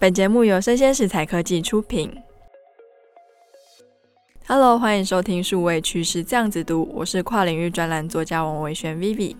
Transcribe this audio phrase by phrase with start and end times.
[0.00, 2.10] 本节目由生鲜食材科技出品。
[4.46, 9.36] Hello，欢迎收听数位趋势这样子读，我是跨领域专栏作家王维轩 Vivi。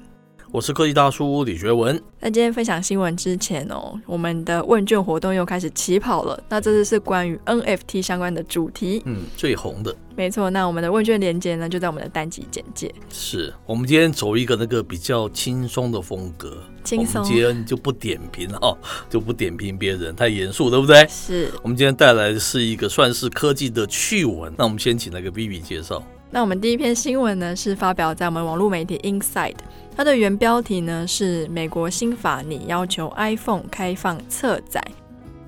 [0.53, 1.97] 我是科技大叔李学文。
[2.21, 6.43] 在今天分享新闻之前哦，我们的问卷活动又开始起跑了。
[6.49, 9.95] 那这次是关于 NFT 相关的主题，嗯，最红的。
[10.17, 12.93] 没错，那我们的问卷连接呢，就在我们的单集简介。
[13.11, 17.23] 是我们今天走一个那个比较轻松的风格，轻松。
[17.23, 18.77] 我们今天就不点评哦，
[19.09, 21.07] 就不点评别人，太严肃，对不对？
[21.09, 21.49] 是。
[21.63, 24.53] 我们今天带来的是一个算是科技的趣闻。
[24.59, 26.03] 那我们先请那个 Vivi 介绍。
[26.31, 29.57] 那我们第一篇新闻呢，是发表在我们网络媒体 Inside，
[29.97, 34.81] 它的原标题呢是美国新法拟要求 iPhone 开放侧载。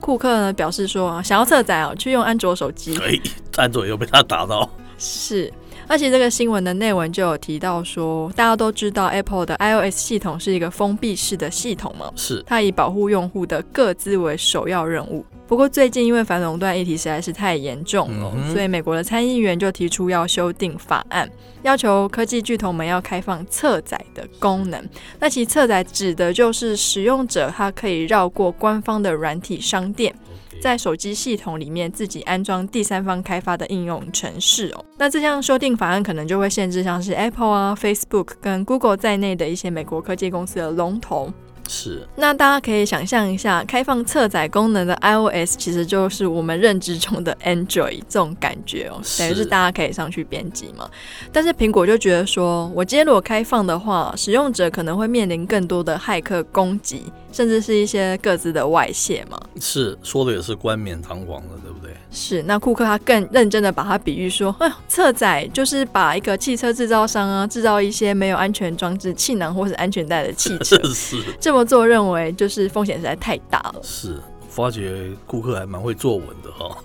[0.01, 2.99] 库克呢表示说，想要侧载哦，去用安卓手机。
[2.99, 3.17] 哎，
[3.57, 4.69] 安卓又被他打到。
[4.99, 5.53] 是。
[5.87, 15.25] 而且这个新闻的内文就有提到说，大家都知道 Apple 的 iOS 系统是一个封闭式的系统嘛，是它以保护用户的各自为首要任务。
[15.47, 21.29] 不过最近因为反垄断议题实在是太严重了，嗯，所以美国的参议员就提出要修订法案，
[21.63, 24.83] 要求科技巨头们要开放侧载的功能。
[25.19, 30.15] 那其侧载指的就是使用者他可以绕过官方的软体商店。
[30.63, 41.33] 在手机系统里面自己安装第三方开发的应用程式哦，那这项修订法案可能就会限制像是 Apple 啊、Facebook 跟 Google 在内的一些美国科技公司的龙头。
[41.69, 50.89] 是，那大家可以想象一下，开放侧载功能的 iOS 其实就是我们认知中的 Android 这种感觉哦，等于是大家可以上去编辑嘛。
[51.33, 59.41] 但是苹果就觉得说，我今天如果开放的话，使用者可能会面临更多的骇客攻击，甚至是一些各自的外泄嘛。
[59.61, 61.93] 是，说的也是冠冕堂皇的，对不对？
[62.11, 73.81] 是，那库克他更认真的把它比喻说，哎，侧载就是把一个汽车制造商啊，制造一些没有安全装置、气囊或是安全带的汽车， 是这么作认为就是风险实在太大了。
[73.83, 74.19] 是，
[74.55, 76.77] 发觉顾客还蛮会作文的哈，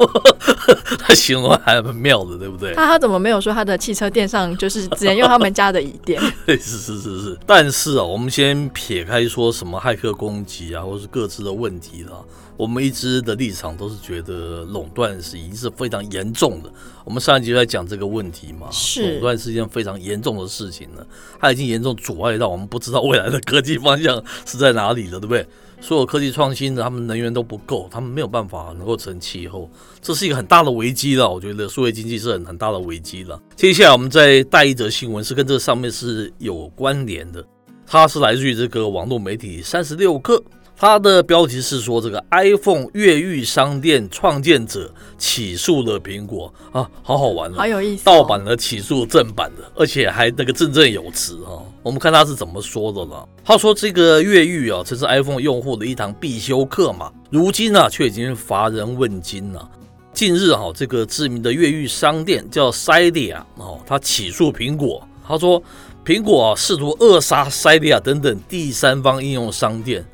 [1.00, 2.74] 他形容还蛮妙的，对不对？
[2.74, 6.22] 他他怎么没有说他的汽车店上就是只能用他们家的椅垫？
[6.47, 7.38] 对，是是是是。
[7.46, 12.24] 但是啊，我们先撇开说什么骇客攻击啊，或是各自的问题了。
[12.56, 16.72] 我们一直的立场都是觉得垄断是已经是非常严重的。
[17.06, 18.68] 我们上一集在讲这个问题嘛，
[19.03, 21.06] 垄断是一件非常严重的事情了，
[21.40, 25.46] 它已经严重阻碍到我们不知道未来的科技方向是在哪里了，对不对？
[25.80, 29.70] 所有科技创新的，他们能源都不够，他们没有办法能够成气候，
[30.02, 31.30] 这是一个很大的危机了。
[31.30, 33.40] 我觉得数字经济是很很大的危机了。
[33.56, 37.46] 接下来我们再带一则新闻，是跟这上面是有关联的，
[37.86, 40.42] 它是来自于这个网络媒体三十六氪。
[40.80, 51.64] 它的标题是说，这个 iPhone 越狱商店创建者起诉了苹果啊，好好玩，好有意思，盗版的起诉正版的，而且还那个振振有词哈。
[51.82, 53.28] 我们看他是怎么说的了。
[53.44, 59.68] 他说这个越狱啊，这是 iPhone 用户的一堂必修课嘛，如今呢却已经乏人问津了。
[60.14, 65.59] 近日哈，这个知名的越狱商店叫 Cydia 哦，他起诉苹果，他说
[66.06, 70.06] 苹果啊试图扼杀 Cydia 等等第三方应用商店。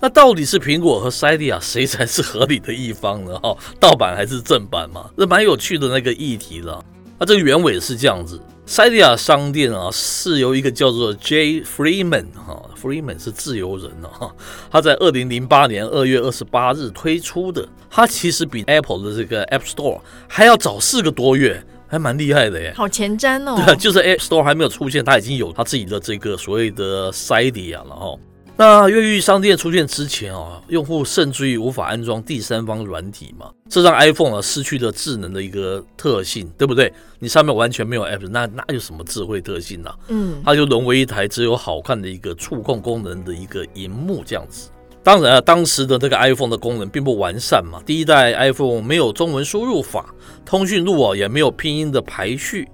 [0.00, 3.38] 那到底是苹果和 Cydia 谁才是合理的一方呢？
[3.38, 5.10] 哈，盗版还是正版嘛？
[5.16, 6.84] 这蛮有趣的那个议题了。
[7.18, 14.30] 那这个原委是这样子：Cydia 商店啊，是由一个叫做 Jay Freeman 哈，Freeman 是自由人哈，
[14.70, 17.66] 他在二零零八年二月二十八日推出的。
[17.88, 19.98] 他其实比 Apple 的这个 App Store
[20.28, 22.74] 还要早四个多月，还蛮厉害的耶。
[22.76, 23.62] 好前瞻哦。
[23.64, 28.14] 对，就是 App Store 还没有出现，他已经有他自己的这个所谓的 Cydia 了哈。
[28.58, 36.90] 那越狱商店出现之前啊，用户甚至于无法安装第三方软体嘛，这让 iPhone 啊失去了智能的一个特性，对不对？
[37.18, 39.90] 你上面完全没有 App，那那有什么智慧特性呢？
[40.08, 44.70] 嗯，它就沦为一台只有好看的一个触控功能的一个荧幕这样子。
[45.02, 50.14] 当然啊，当时的这个 iPhone 的功能并不完善嘛，第一代 iPhone 没有中文输入法，
[50.46, 52.66] 通讯录啊也没有拼音的排序。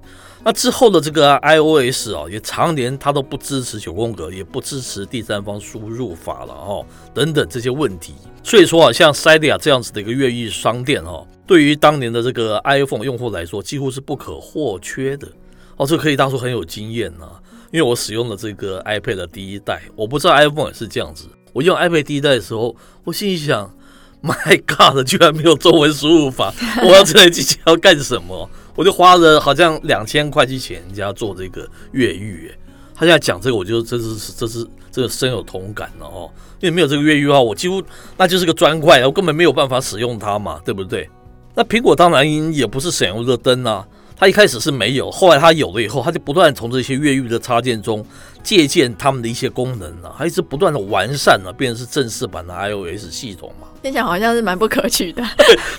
[0.45, 8.15] 那之后的这个 iOS 啊，也常年它都不支持九宫格，也不支持第三方输入法了哦，等等这些问题。
[8.43, 15.29] 所以说啊，像 Cydia 这样子的一个越狱商店哦，对于当年的这个 iPhone 用户来说，几乎是不可或缺的
[15.77, 15.87] 哦。
[15.87, 17.27] 这可以当初很有经验呢，
[17.71, 21.27] 因为我使用了这个 iPad 的第一代，我不知道 iPhone 也是这样子。
[21.53, 22.75] 我用 iPad 第一代的时候，
[23.05, 23.73] 我心里想，
[24.21, 26.53] My God，居然没有中文输入法，
[26.83, 28.50] 我要这台机器要干什么？
[28.75, 32.51] 我就花了好像两千块去请人家做这个越狱，
[32.95, 36.31] 他现在讲这个，我就真是真是这个深有同感了哦。
[36.61, 37.83] 因为没有这个越狱的话，我几乎
[38.17, 41.09] 那就是个砖块，我根本没有办法使用它嘛，对不对？
[41.55, 43.87] 那苹果当然也不是省油的灯啊，
[44.17, 48.07] 它一开始是没有，后来它有了以后，它就不断从这些越狱的插件中
[48.43, 53.69] 借鉴他们的一些功能啊，还一直不断的完善啊，变成是正式版的 iOS 系统嘛。
[53.83, 55.25] 听起来好像是蛮不可取的。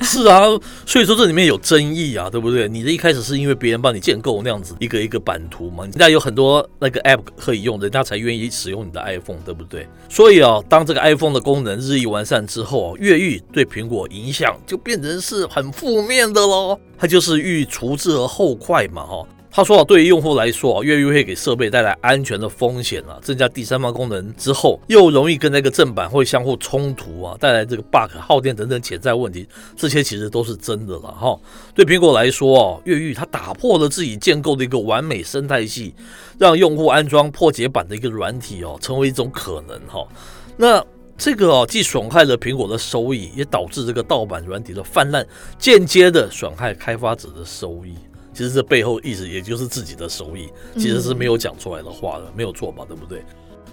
[0.02, 0.42] 是啊，
[0.86, 2.68] 所以说这里面有争议啊，对不对？
[2.68, 9.88] 你的一开始是因为别人帮你建构那样子一个一个版图嘛，人家有很多那个 App 可以用，人家才愿意使用你的 iPhone，对不对？
[10.10, 16.78] 所以啊，当这个 iPhone 的功能日益完善之后，越狱对苹果影响就变成是很负面的喽。
[16.98, 19.26] 它就是欲除之而后快嘛，哈。
[19.56, 29.48] 他说啊，对于用户来说啊，越狱会给设备带来安全的风险啊，增加第三方功能之后，又容易跟那个正版会相互冲突啊，带来这个 bug、耗电等等潜在问题，
[29.78, 31.40] 这些其实都是真的了哈。
[31.76, 35.94] 对苹果来说啊，越狱它打破了自己建构的一个完美生态系，
[36.40, 40.04] 让用户安装破解版的一个软体哦，成为一种可能哈。
[40.58, 40.84] 那
[41.16, 45.24] 这个哦，既损害了苹果的收益，也导致这个盗版软体的泛滥，
[45.60, 47.94] 间接的损害开发者的收益。
[48.34, 53.24] 其实这背后意思也就是自己的收益，其实是没有讲出来的话的，没有错嘛，对不对？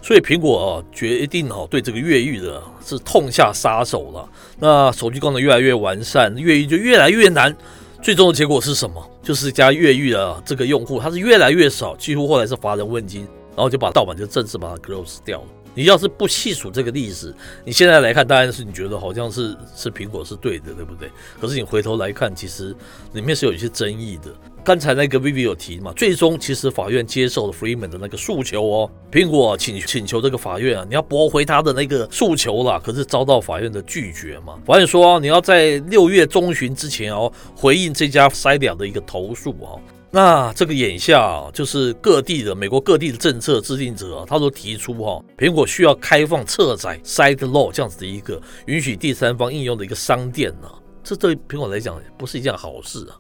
[0.03, 4.29] 所以苹果啊决定哈对这个越狱的是痛下杀手了。
[4.59, 7.55] 那手机功能越来越完善，越狱就越来越难。
[8.03, 9.11] 最终的结果是什么？
[9.23, 15.47] 就是加越狱的这个用户，他是越来越少，几乎后来是乏人问津，然后就把盗版就正式把它 close 掉了。
[15.73, 17.33] 你要是不细数这个历史，
[17.65, 21.09] 你现在来看，当然是你觉得好像是是苹果是对的，对不对？
[21.41, 22.75] 可是你回头来看，其实
[23.13, 24.33] 里面是有一些争议的。
[24.65, 28.91] 刚才那个 Vivi 有提嘛，最终其实法院接受了 Freeman 的那个诉求哦。
[29.13, 34.59] 苹果请请求这个法院啊，你要驳回他的那个诉求啦，可是遭到法院的拒绝嘛。
[34.67, 39.81] 法院说你要在六月中旬之前哦回应这家 Cydia 的一个投诉哦。
[40.13, 50.69] 那这个眼下啊，就是各地的美国各地的政策制定者啊，他都提出哈，苹果需要开放车载 SideLoad 这样子的一个允许第三方应用的一个商店呢。
[51.05, 53.15] 这对苹果来讲不是一件好事啊。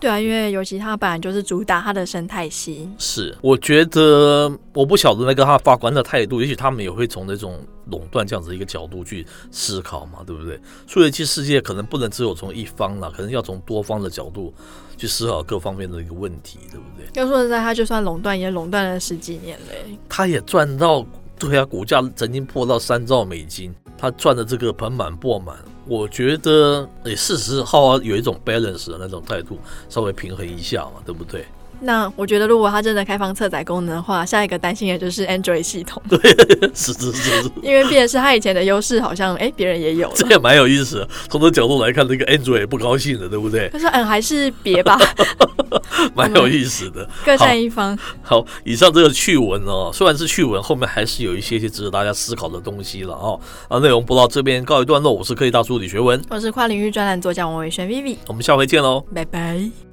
[0.00, 2.90] 对啊，因为尤其它本来就是主打它的生态系。
[2.98, 10.60] 是，我觉得我不晓得那个他法官的态度，也许他们也会从那种垄断这样子一个角度去思考嘛，对不对？
[10.86, 14.52] 数位世界可能不能只有从一方了，可能要从多方的角度
[14.98, 17.08] 去思考各方面的一个问题，对不对？
[17.14, 19.98] 要说实在，他就算垄断，也垄断了十几年嘞。
[20.08, 21.06] 他也赚到，
[21.38, 25.56] 对啊，股价曾经破到三兆美金，他赚的这个盆满钵满。
[25.86, 29.58] 我觉得，也，事实好有一种 balance 的那种态度，
[29.88, 31.44] 稍微平衡一下嘛，对不对？
[31.84, 36.02] 那我觉得，如果它真的开放侧载功能的话，下一个担心的就是 Android 系统。
[36.08, 36.18] 对，
[36.74, 37.50] 是是是是。
[37.62, 40.10] 因为变成是它以前的优势，好像哎，别人也有。
[40.14, 41.08] 这也蛮有意思的。
[41.28, 43.68] 从这角度来看，这个 Android 也不高兴的，对不对？
[43.68, 44.98] 他说：“嗯，还是别吧。
[46.14, 48.40] ”蛮有意思的，各占一方好。
[48.40, 53.38] 好，以上这个趣闻哦，虽然是趣闻，后面还是有一些些值得大家思考的东西了哦。
[53.68, 59.83] 啊，内容播到这边告一段落，我是科技大叔李学文，我是跨领域专栏作家王维轩 Vivi，我们下回见喽，拜拜。